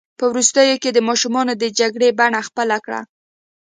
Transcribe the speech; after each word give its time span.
په 0.19 0.23
وروستیو 0.31 0.79
کې 0.83 0.89
یې 0.91 0.95
د 0.95 0.99
ماشومانو 1.09 1.53
د 1.55 1.63
جګړې 1.79 2.09
بڼه 2.19 2.39
خپله 2.47 2.77
کړه. 2.85 3.01